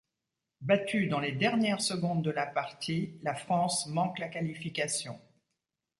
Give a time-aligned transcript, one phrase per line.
[0.61, 5.21] Battue dans les dernières secondes de la partie, la France manque la qualification.